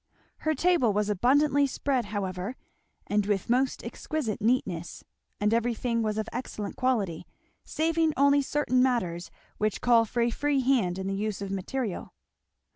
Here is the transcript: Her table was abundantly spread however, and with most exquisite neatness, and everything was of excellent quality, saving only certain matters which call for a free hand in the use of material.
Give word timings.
Her 0.37 0.55
table 0.55 0.93
was 0.93 1.11
abundantly 1.11 1.67
spread 1.67 2.05
however, 2.05 2.55
and 3.05 3.23
with 3.27 3.51
most 3.51 3.83
exquisite 3.83 4.41
neatness, 4.41 5.03
and 5.39 5.53
everything 5.53 6.01
was 6.01 6.17
of 6.17 6.27
excellent 6.33 6.75
quality, 6.75 7.27
saving 7.65 8.11
only 8.17 8.41
certain 8.41 8.81
matters 8.81 9.29
which 9.59 9.79
call 9.79 10.05
for 10.05 10.21
a 10.21 10.31
free 10.31 10.61
hand 10.61 10.97
in 10.97 11.05
the 11.05 11.13
use 11.13 11.39
of 11.39 11.51
material. 11.51 12.15